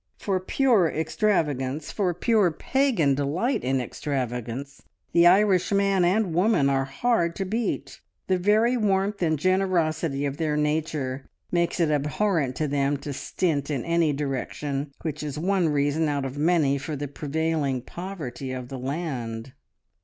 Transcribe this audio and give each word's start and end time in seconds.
For 0.17 0.39
pure 0.39 0.89
extravagance, 0.89 1.91
for 1.91 2.11
pure 2.15 2.49
pagan 2.49 3.13
delight 3.13 3.63
in 3.63 3.79
extravagance, 3.79 4.81
the 5.11 5.27
Irishman 5.27 6.03
and 6.03 6.33
woman 6.33 6.71
are 6.71 6.85
hard 6.85 7.35
to 7.35 7.45
beat. 7.45 8.01
The 8.25 8.39
very 8.39 8.75
warmth 8.75 9.21
and 9.21 9.37
generosity 9.37 10.25
of 10.25 10.37
their 10.37 10.57
nature 10.57 11.29
makes 11.51 11.79
it 11.79 11.91
abhorrent 11.91 12.55
to 12.55 12.67
them 12.67 12.97
to 12.97 13.13
stint 13.13 13.69
in 13.69 13.85
any 13.85 14.11
direction, 14.11 14.91
which 15.03 15.21
is 15.21 15.37
one 15.37 15.69
reason, 15.69 16.09
out 16.09 16.25
of 16.25 16.35
many, 16.35 16.79
for 16.79 16.95
the 16.95 17.07
prevailing 17.07 17.81
poverty 17.81 18.51
of 18.51 18.69
the 18.69 18.79
land. 18.79 19.53